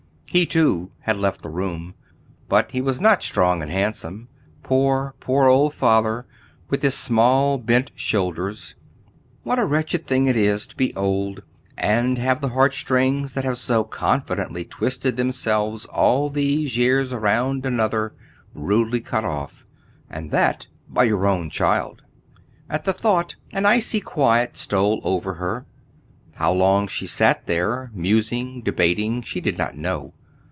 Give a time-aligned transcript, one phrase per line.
[0.33, 1.93] He too had left the room;
[2.47, 4.29] but he was not strong and handsome,
[4.63, 6.25] poor, poor old father
[6.69, 8.75] with his small bent shoulders.
[9.43, 11.43] What a wretched thing it is to be old
[11.77, 17.65] and have the heart strings that have so confidently twisted themselves all these years around
[17.65, 18.13] another
[18.53, 19.65] rudely cut off,
[20.09, 22.03] and that by your only child!
[22.69, 25.65] At the thought an icy quiet stole over her.
[26.35, 30.13] How long she sat there, musing, debating, she did not know.